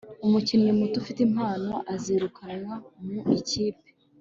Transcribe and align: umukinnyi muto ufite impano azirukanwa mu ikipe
umukinnyi 0.25 0.71
muto 0.79 0.95
ufite 1.01 1.19
impano 1.27 1.73
azirukanwa 1.93 2.73
mu 3.07 3.17
ikipe 3.39 3.87